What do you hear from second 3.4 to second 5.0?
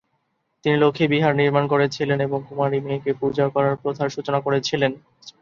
করার প্রথার সূচনা করেছিলেন।